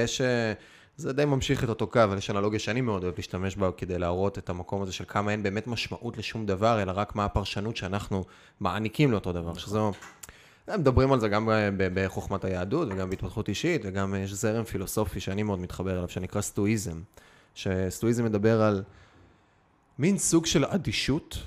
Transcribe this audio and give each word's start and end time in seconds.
יש... 0.00 0.20
אה, 0.20 0.52
זה 0.96 1.12
די 1.12 1.24
ממשיך 1.24 1.64
את 1.64 1.68
אותו 1.68 1.86
קו, 1.86 2.04
אבל 2.04 2.18
יש 2.18 2.30
אנלוגיה 2.30 2.58
שאני 2.58 2.80
מאוד 2.80 3.04
אוהב 3.04 3.14
להשתמש 3.16 3.56
בה 3.56 3.70
כדי 3.76 3.98
להראות 3.98 4.38
את 4.38 4.50
המקום 4.50 4.82
הזה 4.82 4.92
של 4.92 5.04
כמה 5.08 5.30
אין 5.30 5.42
באמת 5.42 5.66
משמעות 5.66 6.18
לשום 6.18 6.46
דבר, 6.46 6.82
אלא 6.82 6.92
רק 6.94 7.16
מה 7.16 7.24
הפרשנות 7.24 7.76
שאנחנו 7.76 8.24
מעניקים 8.60 9.12
לאותו 9.12 9.32
דבר, 9.32 9.54
שזו... 9.54 9.92
מדברים 10.68 11.12
על 11.12 11.20
זה 11.20 11.28
גם 11.28 11.48
בחוכמת 11.78 12.44
היהדות 12.44 12.88
וגם 12.90 13.10
בהתפתחות 13.10 13.48
אישית, 13.48 13.82
וגם 13.84 14.14
יש 14.14 14.32
זרם 14.32 14.64
פילוסופי 14.64 15.20
שאני 15.20 15.42
מאוד 15.42 15.58
מתחבר 15.58 15.92
אליו, 15.98 16.08
שנקרא 16.08 16.40
סטואיזם. 16.40 17.00
שסטואיזם 17.54 18.24
מדבר 18.24 18.62
על 18.62 18.82
מין 19.98 20.18
סוג 20.18 20.46
של 20.46 20.64
אדישות 20.64 21.38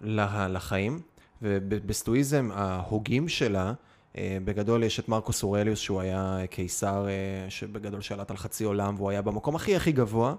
לחיים, 0.00 1.00
ובסטואיזם 1.42 2.50
ההוגים 2.52 3.28
שלה, 3.28 3.66
אה, 3.66 3.72
בגדול 4.16 4.82
יש 4.82 5.00
את 5.00 5.08
מרקוס 5.08 5.42
אורליוס 5.42 5.78
שהוא 5.78 6.00
היה 6.00 6.38
קיסר 6.50 7.06
אה, 7.08 7.50
שבגדול 7.50 8.00
שלט 8.00 8.30
על 8.30 8.36
חצי 8.36 8.64
עולם 8.64 8.94
והוא 8.96 9.10
היה 9.10 9.22
במקום 9.22 9.56
הכי 9.56 9.76
הכי 9.76 9.92
גבוה. 9.92 10.34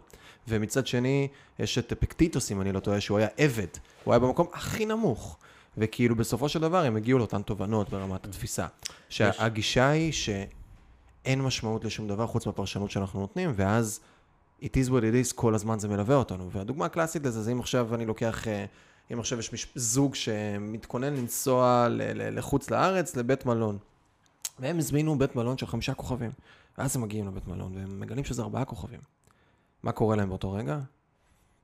ומצד 0.48 0.88
שני 0.88 1.28
יש 1.60 1.78
את 1.78 1.92
אפקטיטוס 1.92 2.52
אם 2.52 2.62
אני 2.62 2.72
לא 2.72 2.80
טועה 2.80 3.02
שהוא 3.02 3.18
היה 3.18 3.28
עבד, 3.38 3.68
הוא 4.04 4.14
היה 4.14 4.20
במקום 4.20 4.48
הכי 4.54 4.86
נמוך. 4.86 5.38
וכאילו 5.78 6.16
בסופו 6.16 6.50
של 6.50 6.60
דבר 6.60 6.86
הם 6.86 6.96
הגיעו 6.96 7.20
לאותן 7.20 7.42
תובנות 7.42 7.90
ברמת 7.90 8.26
התפיסה. 8.26 8.68
שהגישה 9.10 9.90
היא 9.90 10.12
שאין 10.12 11.42
משמעות 11.42 11.86
לשום 11.86 12.08
דבר 12.08 12.28
חוץ 12.28 12.46
מהפרשנות 12.46 12.92
שאנחנו 12.92 13.20
נותנים 13.20 13.52
ואז 13.56 14.00
it 14.62 14.72
is 14.76 14.90
what 14.90 15.02
it 15.02 15.30
is 15.30 15.36
כל 15.36 15.56
הזמן 15.56 15.80
זה 15.80 15.88
מלווה 15.88 16.16
אותנו 16.16 16.52
והדוגמה 16.52 16.86
הקלאסית 16.86 17.26
לזה 17.26 17.44
זה 17.44 17.52
אם 17.52 17.60
עכשיו 17.60 17.96
אני 17.96 18.06
לוקח 18.06 18.48
אה, 18.48 18.66
אם 19.14 19.20
עכשיו 19.20 19.40
יש 19.40 19.68
זוג 19.76 20.16
שמתכונן 20.16 21.14
לנסוע 21.14 21.88
לחוץ 22.12 22.72
לארץ, 22.72 23.16
לבית 23.16 23.46
מלון. 23.46 23.78
והם 24.60 24.78
הזמינו 24.78 25.18
בית 25.18 25.36
מלון 25.36 25.58
של 25.58 25.68
חמישה 25.68 25.94
כוכבים. 25.94 26.32
ואז 26.78 26.96
הם 26.96 27.02
מגיעים 27.02 27.28
לבית 27.28 27.48
מלון, 27.48 27.76
והם 27.76 28.00
מגלים 28.00 28.24
שזה 28.24 28.42
ארבעה 28.42 28.66
כוכבים. 28.66 29.00
מה 29.84 29.92
קורה 29.92 30.16
להם 30.16 30.30
באותו 30.30 30.52
רגע? 30.52 30.80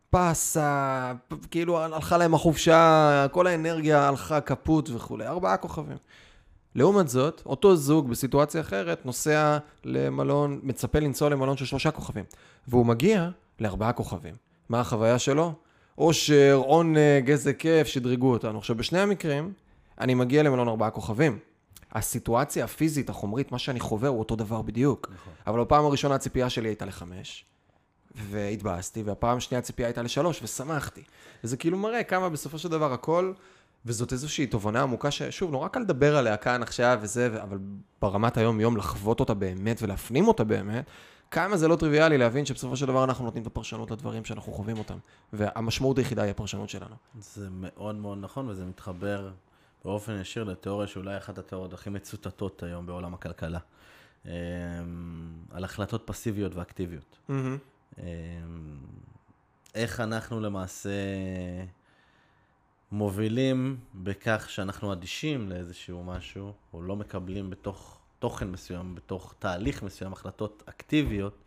פסה, 0.09 1.13
כאילו 1.51 1.79
הלכה 1.83 2.17
להם 2.17 2.33
החופשה, 2.33 3.27
כל 3.31 3.47
האנרגיה 3.47 4.07
הלכה 4.07 4.41
כפות 4.41 4.89
וכולי, 4.89 5.27
ארבעה 5.27 5.57
כוכבים. 5.57 5.97
לעומת 6.75 7.09
זאת, 7.09 7.41
אותו 7.45 7.75
זוג 7.75 8.09
בסיטואציה 8.09 8.61
אחרת 8.61 9.05
נוסע 9.05 9.57
למלון, 9.83 10.59
מצפה 10.63 10.99
לנסוע 10.99 11.29
למלון 11.29 11.57
של 11.57 11.65
שלושה 11.65 11.91
כוכבים. 11.91 12.23
והוא 12.67 12.85
מגיע 12.85 13.29
לארבעה 13.59 13.93
כוכבים. 13.93 14.35
מה 14.69 14.79
החוויה 14.79 15.19
שלו? 15.19 15.53
אושר, 15.97 16.61
עונג, 16.65 17.31
איזה 17.31 17.53
כיף, 17.53 17.87
שדרגו 17.87 18.31
אותנו. 18.31 18.57
עכשיו, 18.57 18.75
בשני 18.75 18.99
המקרים, 18.99 19.53
אני 19.99 20.13
מגיע 20.13 20.43
למלון 20.43 20.67
ארבעה 20.67 20.89
כוכבים. 20.89 21.39
הסיטואציה 21.91 22.65
הפיזית, 22.65 23.09
החומרית, 23.09 23.51
מה 23.51 23.59
שאני 23.59 23.79
חווה 23.79 24.09
הוא 24.09 24.19
אותו 24.19 24.35
דבר 24.35 24.61
בדיוק. 24.61 25.09
נכון. 25.13 25.33
אבל 25.47 25.59
בפעם 25.61 25.85
הראשונה 25.85 26.15
הציפייה 26.15 26.49
שלי 26.49 26.69
הייתה 26.69 26.85
לחמש, 26.85 27.45
והתבאסתי, 28.15 29.03
והפעם 29.03 29.37
השנייה 29.37 29.59
הציפייה 29.59 29.87
הייתה 29.87 30.01
לשלוש, 30.01 30.39
ושמחתי. 30.43 31.03
וזה 31.43 31.57
כאילו 31.57 31.77
מראה 31.77 32.03
כמה 32.03 32.29
בסופו 32.29 32.59
של 32.59 32.69
דבר 32.69 32.93
הכל, 32.93 33.33
וזאת 33.85 34.13
איזושהי 34.13 34.47
תובנה 34.47 34.81
עמוקה 34.81 35.11
ששוב, 35.11 35.51
נורא 35.51 35.67
קל 35.67 35.79
לדבר 35.79 36.17
עליה 36.17 36.37
כאן 36.37 36.63
עכשיו 36.63 36.99
וזה, 37.01 37.43
אבל 37.43 37.57
ברמת 38.01 38.37
היום-יום 38.37 38.77
לחוות 38.77 39.19
אותה 39.19 39.33
באמת 39.33 39.81
ולהפנים 39.81 40.27
אותה 40.27 40.43
באמת, 40.43 40.85
כמה 41.31 41.57
זה 41.57 41.67
לא 41.67 41.75
טריוויאלי 41.75 42.17
להבין 42.17 42.45
שבסופו 42.45 42.77
של 42.77 42.85
דבר 42.85 43.03
אנחנו 43.03 43.25
נותנים 43.25 43.41
את 43.41 43.47
הפרשנות 43.47 43.91
לדברים 43.91 44.25
שאנחנו 44.25 44.53
חווים 44.53 44.77
אותם. 44.77 44.97
והמשמעות 45.33 45.97
היחידה 45.97 46.23
היא 46.23 46.31
הפרשנות 46.31 46.69
שלנו. 46.69 46.95
זה 47.19 47.47
מאוד 47.51 47.95
מאוד 47.95 48.17
נכון, 48.21 48.49
וזה 48.49 48.65
מתחבר 48.65 49.29
באופן 49.85 50.19
ישיר 50.21 50.43
לתיאוריה 50.43 50.87
שאולי 50.87 51.17
אחת 51.17 51.37
התיאוריות 51.37 51.73
הכי 51.73 51.89
מצוטטות 51.89 52.63
היום 52.63 52.85
בעולם 52.85 53.13
הכלכלה. 53.13 53.59
אמ, 54.25 54.31
על 55.51 55.63
החלטות 55.63 56.01
פסיביות 56.05 56.55
ואקטיביות. 56.55 57.17
Mm-hmm. 57.29 58.01
איך 59.75 59.99
אנחנו 59.99 60.39
למעשה 60.39 60.89
מובילים 62.91 63.77
בכך 63.95 64.45
שאנחנו 64.49 64.93
אדישים 64.93 65.49
לאיזשהו 65.49 66.03
משהו, 66.03 66.53
או 66.73 66.81
לא 66.81 66.95
מקבלים 66.95 67.49
בתוך 67.49 67.99
תוכן 68.19 68.47
מסוים, 68.47 68.95
בתוך 68.95 69.35
תהליך 69.39 69.83
מסוים, 69.83 70.13
החלטות 70.13 70.63
אקטיביות, 70.65 71.43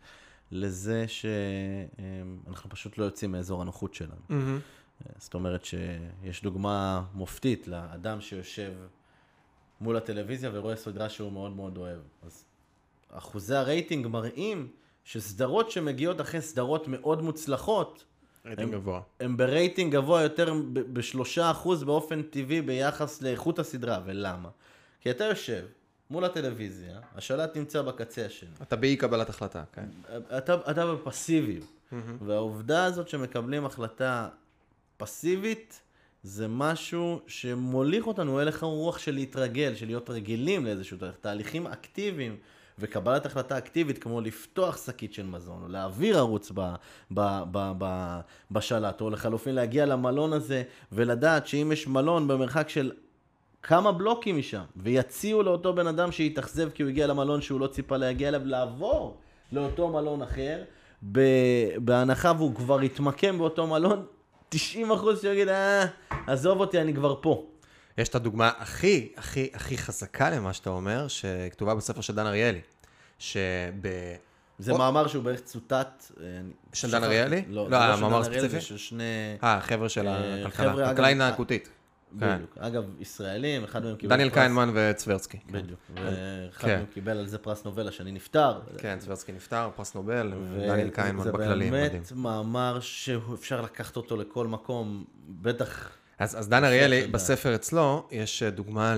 לזה 0.51 1.05
שאנחנו 1.07 2.69
פשוט 2.69 2.97
לא 2.97 3.05
יוצאים 3.05 3.31
מאזור 3.31 3.61
הנוחות 3.61 3.93
שלנו. 3.93 4.21
Mm-hmm. 4.29 5.03
זאת 5.17 5.33
אומרת 5.33 5.65
שיש 5.65 6.43
דוגמה 6.43 7.03
מופתית 7.13 7.67
לאדם 7.67 8.21
שיושב 8.21 8.73
מול 9.81 9.97
הטלוויזיה 9.97 10.49
ורואה 10.53 10.75
סדרה 10.75 11.09
שהוא 11.09 11.31
מאוד 11.31 11.51
מאוד 11.51 11.77
אוהב. 11.77 11.99
אז 12.21 12.45
אחוזי 13.09 13.55
הרייטינג 13.55 14.07
מראים 14.07 14.67
שסדרות 15.03 15.71
שמגיעות 15.71 16.21
אחרי 16.21 16.41
סדרות 16.41 16.87
מאוד 16.87 17.21
מוצלחות, 17.21 18.05
רייטינג 18.49 18.73
הם, 18.73 18.79
גבוה. 18.79 19.01
הם 19.19 19.37
ברייטינג 19.37 19.95
גבוה 19.95 20.21
יותר 20.21 20.53
בשלושה 20.73 21.51
אחוז 21.51 21.83
באופן 21.83 22.21
טבעי 22.21 22.61
ביחס 22.61 23.21
לאיכות 23.21 23.59
הסדרה, 23.59 23.99
ולמה? 24.05 24.49
כי 25.01 25.11
אתה 25.11 25.23
יושב, 25.23 25.65
מול 26.09 26.25
הטלוויזיה, 26.25 26.99
השלט 27.15 27.57
נמצא 27.57 27.81
בקצה 27.81 28.25
השני. 28.25 28.49
אתה 28.61 28.75
באי 28.75 28.95
קבלת 28.95 29.29
החלטה, 29.29 29.63
כן. 29.73 29.85
אתה, 30.37 30.55
אתה 30.71 30.93
בפסיביות. 30.93 31.63
Mm-hmm. 31.63 31.95
והעובדה 32.21 32.85
הזאת 32.85 33.09
שמקבלים 33.09 33.65
החלטה 33.65 34.29
פסיבית, 34.97 35.81
זה 36.23 36.47
משהו 36.47 37.21
שמוליך 37.27 38.07
אותנו 38.07 38.39
הלך 38.39 38.63
הרוח 38.63 38.97
של 38.97 39.11
להתרגל, 39.11 39.75
של 39.75 39.85
להיות 39.85 40.09
רגילים 40.09 40.65
לאיזשהו 40.65 40.97
תהליך, 40.97 41.15
תהליכים 41.21 41.67
אקטיביים. 41.67 42.37
וקבלת 42.79 43.25
החלטה 43.25 43.57
אקטיבית, 43.57 43.97
כמו 43.97 44.21
לפתוח 44.21 44.85
שקית 44.85 45.13
של 45.13 45.25
מזון, 45.25 45.63
או 45.63 45.67
להעביר 45.67 46.17
ערוץ 46.17 46.51
ב, 46.55 46.61
ב, 47.11 47.43
ב, 47.51 47.71
ב, 47.77 48.19
בשלט, 48.51 49.01
או 49.01 49.09
לחלופין 49.09 49.55
להגיע 49.55 49.85
למלון 49.85 50.33
הזה, 50.33 50.63
ולדעת 50.91 51.47
שאם 51.47 51.71
יש 51.73 51.87
מלון 51.87 52.27
במרחק 52.27 52.69
של 52.69 52.91
כמה 53.63 53.91
בלוקים 53.91 54.37
משם, 54.37 54.63
ויציעו 54.75 55.43
לאותו 55.43 55.73
בן 55.73 55.87
אדם 55.87 56.11
שיתאכזב 56.11 56.69
כי 56.69 56.83
הוא 56.83 56.89
הגיע 56.89 57.07
למלון 57.07 57.41
שהוא 57.41 57.59
לא 57.59 57.67
ציפה 57.67 57.97
להגיע 57.97 58.29
אליו, 58.29 58.41
לעבור 58.45 59.17
לאותו 59.51 59.87
מלון 59.87 60.21
אחר, 60.21 60.63
בהנחה 61.77 62.31
והוא 62.37 62.55
כבר 62.55 62.83
יתמקם 62.83 63.37
באותו 63.37 63.67
מלון, 63.67 64.05
90 64.49 64.91
אחוז 64.91 65.21
שיגיד, 65.21 65.47
אה, 65.47 65.85
עזוב 66.27 66.59
אותי, 66.59 66.81
אני 66.81 66.93
כבר 66.93 67.15
פה. 67.21 67.45
יש 67.99 68.09
את 68.09 68.15
הדוגמה 68.15 68.51
הכי, 68.57 69.11
הכי, 69.17 69.49
הכי 69.53 69.77
חזקה 69.77 70.29
למה 70.29 70.53
שאתה 70.53 70.69
אומר, 70.69 71.07
שכתובה 71.07 71.75
בספר 71.75 72.01
של 72.01 72.15
דן 72.15 72.25
אריאלי, 72.25 72.61
שב... 73.19 73.39
זה. 74.59 74.73
מאמר 74.73 75.07
שהוא 75.07 75.23
בערך 75.23 75.39
צוטט. 75.39 76.11
אה, 76.21 76.25
של 76.73 76.91
דן 76.91 77.03
אריאלי? 77.03 77.43
לא, 77.49 77.69
לא, 77.69 77.69
לא 77.69 77.77
המאמר 77.77 78.23
ספציפי? 78.23 78.61
של 78.61 78.77
שני... 78.77 79.03
אה, 79.43 79.61
חבר'ה 79.61 79.89
של 79.89 80.07
אה, 80.07 80.45
הכלכלה, 80.45 80.89
כלכלה 80.89 81.07
התנהגותית. 81.07 81.69
כן. 82.19 82.35
בדיוק. 82.35 82.57
אגב, 82.59 82.83
ישראלים, 82.99 83.63
אחד 83.63 83.83
מהם 83.83 83.95
קיבל 83.95 84.15
דניאל 84.15 84.29
קיינמן 84.29 84.71
וצוורסקי. 84.73 85.37
כן. 85.37 85.53
בדיוק. 85.53 85.79
ואחד 85.95 86.67
כן. 86.67 86.75
מהם 86.75 86.85
קיבל 86.93 87.17
על 87.17 87.27
זה 87.27 87.37
פרס 87.37 87.65
נובל, 87.65 87.87
השני 87.87 88.11
נפטר. 88.11 88.59
כן, 88.77 88.99
צוורסקי 88.99 89.31
נפטר, 89.31 89.69
פרס 89.75 89.95
נובל, 89.95 90.33
ודניאל 90.53 90.89
קיינמן 90.89 91.31
בכללי, 91.31 91.69
מדהים. 91.71 92.03
זה 92.03 92.15
באמת 92.15 92.23
מאמר 92.23 92.79
שאפשר 92.79 93.61
לקחת 93.61 93.95
אותו 93.95 94.17
לכל 94.17 94.47
מקום, 94.47 95.05
בטח... 95.27 95.98
אז, 96.19 96.39
אז 96.39 96.49
דן 96.49 96.63
אריאלי, 96.63 97.07
בספר 97.07 97.55
אצלו, 97.55 98.07
יש 98.11 98.43
דוגמה 98.43 98.95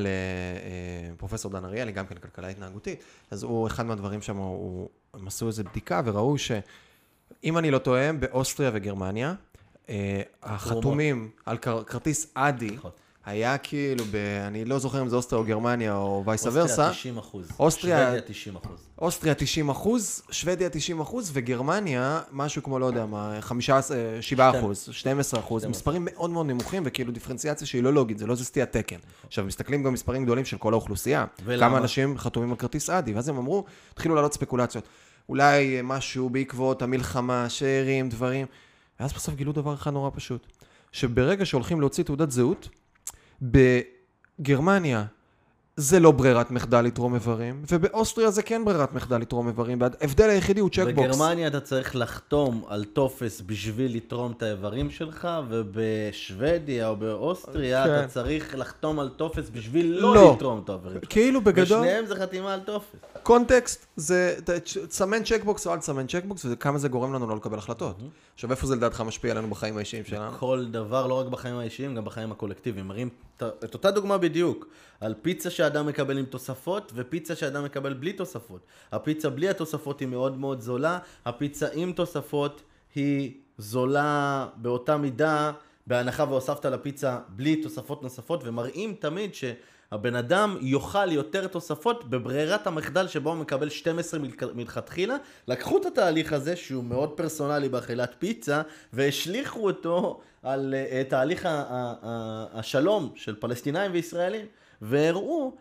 לפרופסור 1.14 1.56
אה, 1.56 1.60
דן 1.60 1.66
אריאלי, 1.66 1.92
גם 1.92 2.06
כן 2.08 2.16
כלכלה 2.16 2.48
התנהגותית, 2.48 3.04
אז 3.32 3.44
הוא, 3.44 3.68
אחד 3.68 3.86
מהדברים 3.86 4.22
שם, 4.22 4.38
הוא, 4.38 4.90
הם 5.14 5.28
עשו 5.28 5.48
איזו 5.48 5.64
בדיקה 5.64 6.02
וראו 6.06 6.38
שאם 6.38 7.58
אני 7.58 7.72
לא 7.72 7.78
טועה, 7.78 8.14
באוסטריה 8.14 8.72
וגרמניה, 8.74 9.34
אה, 9.90 10.22
החתומים 10.44 11.30
על 11.46 11.58
כרטיס 11.58 12.28
אדי, 12.34 12.72
נכון. 12.72 12.92
היה 13.26 13.58
כאילו, 13.58 14.04
ב, 14.12 14.16
אני 14.48 14.66
לא 14.66 14.80
זוכר 14.80 15.02
אם 15.02 15.10
זה 15.10 15.16
אוסטריה 15.16 15.42
או 15.42 15.48
גרמניה 15.48 15.96
או 15.96 16.24
וייסה 16.26 16.50
ורסה. 16.54 16.62
אוסטריה 16.68 16.92
90 16.92 17.18
אחוז. 17.18 17.52
אוסטריה... 17.60 18.06
שוודיה 18.06 18.22
90 18.22 18.56
אחוז. 18.56 18.80
אוסטריה 19.02 19.34
90 19.36 19.70
אחוז, 19.70 20.22
שוודיה 20.32 20.70
90 20.70 21.00
אחוז, 21.00 21.32
וגרמניה, 21.34 22.22
משהו 22.32 22.64
כמו, 22.64 22.80
לא 22.80 22.86
יודע 22.86 23.06
מה, 23.06 23.38
15, 23.42 23.98
7 24.22 24.60
אחוז, 24.60 24.90
12 24.92 25.40
אחוז. 25.40 25.66
מספרים 25.66 26.06
מאוד 26.06 26.30
מאוד 26.30 26.46
נמוכים, 26.46 26.84
וכאילו 26.86 27.12
דיפרנציאציה 27.12 27.68
שהיא 27.68 27.84
לא 27.84 27.94
לוגית, 27.94 28.18
זה 28.18 28.26
לא 28.28 28.32
איזה 28.32 28.46
סטיית 28.46 28.72
תקן. 28.72 28.96
עכשיו, 29.28 29.46
מסתכלים 29.46 29.84
גם 29.84 29.94
מספרים 29.94 30.24
גדולים 30.26 30.46
של 30.46 30.58
כל 30.58 30.74
האוכלוסייה. 30.74 31.26
ולמה? 31.46 31.70
כמה 31.70 31.78
אנשים 31.78 32.18
חתומים 32.18 32.50
על 32.52 32.56
כרטיס 32.56 32.90
אדי, 32.90 33.14
ואז 33.14 33.30
הם 33.30 33.38
אמרו, 33.38 33.66
התחילו 33.94 34.16
לעלות 34.16 34.34
ספקולציות. 34.34 34.84
אולי 35.30 35.80
משהו 35.84 36.30
בעקבות 36.30 36.82
המלחמה, 36.82 37.50
שאירים, 37.50 38.10
דברים. 38.10 38.48
ואז 39.00 39.14
בסוף 39.14 39.36
גילו 39.36 39.52
דבר 39.52 39.74
אחד 39.74 39.94
נורא 39.94 40.10
פשוט, 40.14 40.48
שברגע 40.92 41.46
שהולכים 41.46 41.80
להוציא 41.80 42.04
תעודת 42.04 42.32
זהות, 42.32 42.70
בגרמניה 43.42 45.06
זה 45.76 46.00
לא 46.00 46.12
ברירת 46.12 46.52
מחדל 46.52 46.82
לתרום 46.82 47.16
איברים, 47.16 47.64
ובאוסטריה 47.72 48.32
זה 48.32 48.44
כן 48.44 48.66
ברירת 48.66 48.94
מחדל 48.94 49.18
לתרום 49.18 49.48
איברים, 49.48 49.82
וההבדל 49.82 50.30
היחידי 50.30 50.60
הוא 50.60 50.70
checkbox. 50.70 51.16
בגרמניה 51.16 51.48
אתה 51.48 51.60
צריך 51.60 51.96
לחתום 51.96 52.64
על 52.68 52.86
טופס 52.86 53.42
בשביל 53.46 53.96
לתרום 53.96 54.32
את 54.32 54.44
האיברים 54.44 54.92
שלך, 54.92 55.28
ובשוודיה 55.50 56.88
או 56.88 56.96
באוסטריה 56.96 57.84
כן. 57.84 57.96
אתה 57.96 58.08
צריך 58.08 58.56
לחתום 58.58 59.00
על 59.00 59.10
טופס 59.10 59.50
בשביל 59.50 59.94
לא, 60.00 60.16
לא. 60.16 60.34
לתרום 60.36 60.62
את 60.64 60.70
האיברים 60.70 60.98
שלך. 61.02 61.12
כאילו 61.14 61.42
בגדול, 61.42 61.80
בשניהם 61.80 62.06
זה 62.06 62.16
חתימה 62.16 62.54
על 62.54 62.60
טופס. 62.60 62.96
קונטקסט 63.24 63.86
זה 63.96 64.36
תסמן 64.90 65.24
checkbox 65.24 65.68
או 65.68 65.74
אל 65.74 65.78
תסמן 65.78 66.08
checkbox, 66.08 66.46
וכמה 66.50 66.78
זה 66.78 66.88
גורם 66.88 67.14
לנו 67.14 67.28
לא 67.28 67.36
לקבל 67.36 67.58
החלטות. 67.58 67.98
עכשיו, 68.34 68.52
איפה 68.52 68.68
זה 68.68 68.76
לדעתך 68.76 69.02
משפיע 69.02 69.32
עלינו 69.32 69.50
בחיים 69.50 69.78
האישיים 69.78 70.06
שלנו? 70.06 70.38
כל 70.38 70.66
דבר, 70.72 71.08
לא 71.08 71.20
רק 71.20 71.28
בחיים 71.28 71.56
האישיים, 71.56 71.96
גם 71.96 72.06
בחיים 72.06 72.32
הקולקטיביים. 72.32 72.88
מראים 72.88 73.10
את- 73.44 73.74
אותה 73.74 73.92
דוגמה 73.92 74.18
בדיוק, 74.18 74.68
על 75.02 75.14
פיצה 75.22 75.50
שאדם 75.50 75.86
מקבל 75.88 76.18
עם 76.18 76.26
תוספות, 76.26 76.92
ופיצה 76.96 77.36
שאדם 77.36 77.64
מקבל 77.64 77.94
בלי 77.94 78.14
תוספות. 78.14 78.62
הפיצה 78.92 79.30
בלי 79.30 79.50
התוספות 79.50 80.00
היא 80.00 80.08
מאוד 80.08 80.38
מאוד 80.38 80.62
זולה, 80.62 81.00
הפיצה 81.26 81.68
עם 81.74 81.92
תוספות 81.94 82.62
היא 82.96 83.32
זולה 83.58 84.48
באותה 84.56 84.98
מידה, 84.98 85.52
בהנחה 85.88 86.24
והוספת 86.30 86.66
לפיצה 86.66 87.20
בלי 87.30 87.56
תוספות 87.56 88.04
נוספות, 88.04 88.42
ומראים 88.46 88.96
תמיד 89.00 89.36
שהבן 89.94 90.16
אדם 90.16 90.58
יאכל 90.62 91.12
יותר 91.12 91.48
תוספות 91.48 92.10
בברירת 92.10 92.68
המחדל 92.68 93.08
שבו 93.08 93.30
הוא 93.30 93.38
מקבל 93.38 93.70
12 93.70 94.20
מלכ- 94.20 94.54
מלכתחילה. 94.56 95.16
לקחו 95.48 95.78
את 95.78 95.86
התהליך 95.86 96.34
הזה, 96.34 96.56
שהוא 96.56 96.84
מאוד 96.84 97.10
פרסונלי 97.10 97.70
באכילת 97.70 98.16
פיצה, 98.20 98.62
והשליכו 98.94 99.60
אותו 99.68 100.20
על 100.44 100.74
uh, 101.06 101.10
תהליך 101.10 101.48
השלום 102.54 103.12
של 103.16 103.36
פלסטינאים 103.40 103.92
וישראלים, 103.94 104.46
והראו 104.82 105.54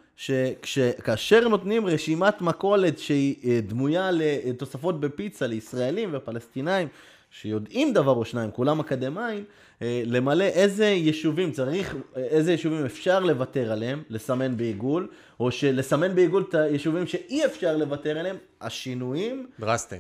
שכאשר 0.63 1.49
נותנים 1.49 1.87
רשימת 1.87 2.41
מכולת 2.41 2.99
שהיא 2.99 3.37
אה, 3.45 3.61
דמויה 3.67 4.11
לתוספות 4.13 5.01
בפיצה 5.01 5.47
לישראלים 5.47 6.11
ופלסטינאים, 6.13 6.89
שיודעים 7.31 7.93
דבר 7.93 8.13
או 8.17 8.25
שניים, 8.25 8.51
כולם 8.51 8.81
אקדמאים, 8.81 9.45
אה, 9.83 10.03
למלא 10.07 10.45
איזה 10.45 10.85
יישובים 10.85 11.53
צריך, 11.53 11.95
אה, 12.17 12.23
איזה 12.23 12.53
יישובים 12.53 12.85
אפשר 12.85 13.21
לוותר 13.21 13.73
עליהם, 13.73 14.03
לסמן 14.11 14.57
בעיגול, 14.57 15.09
או 15.41 15.51
שלסמן 15.51 16.15
בעיגול 16.15 16.45
את 16.49 16.55
היישובים 16.55 17.07
שאי 17.07 17.45
אפשר 17.47 17.77
לוותר 17.77 18.19
עליהם, 18.19 18.37
השינויים 18.61 19.47
דרסטי. 19.61 19.97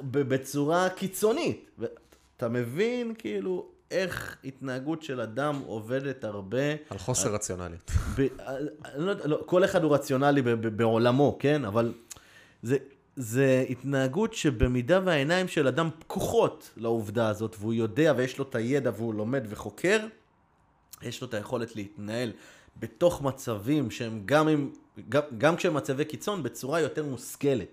ב- 0.00 0.18
בצורה 0.34 0.88
קיצונית. 0.88 1.70
אתה 2.36 2.48
מבין 2.48 3.14
כאילו 3.18 3.66
איך 3.90 4.36
התנהגות 4.44 5.02
של 5.02 5.20
אדם 5.20 5.62
עובדת 5.66 6.24
הרבה. 6.24 6.70
על 6.90 6.98
חוסר 6.98 7.34
רציונליות. 7.34 7.90
ב, 8.16 8.20
אני 8.40 9.04
לא, 9.04 9.10
יודע, 9.10 9.26
לא, 9.26 9.42
כל 9.46 9.64
אחד 9.64 9.84
הוא 9.84 9.94
רציונלי 9.94 10.42
ב, 10.42 10.50
ב, 10.50 10.68
בעולמו, 10.68 11.36
כן? 11.40 11.64
אבל 11.64 11.92
זה, 12.62 12.76
זה 13.20 13.64
התנהגות 13.70 14.34
שבמידה 14.34 15.00
והעיניים 15.04 15.48
של 15.48 15.68
אדם 15.68 15.88
פקוחות 15.98 16.70
לעובדה 16.76 17.28
הזאת, 17.28 17.56
והוא 17.58 17.74
יודע 17.74 18.14
ויש 18.16 18.38
לו 18.38 18.44
את 18.44 18.54
הידע 18.54 18.90
והוא 18.96 19.14
לומד 19.14 19.44
וחוקר, 19.48 19.98
יש 21.02 21.20
לו 21.20 21.28
את 21.28 21.34
היכולת 21.34 21.76
להתנהל 21.76 22.32
בתוך 22.76 23.22
מצבים 23.22 23.90
שהם 23.90 24.22
גם, 24.24 24.48
עם, 24.48 24.70
גם, 25.08 25.22
גם 25.38 25.56
כשהם 25.56 25.74
מצבי 25.74 26.04
קיצון, 26.04 26.42
בצורה 26.42 26.80
יותר 26.80 27.04
מושכלת. 27.04 27.66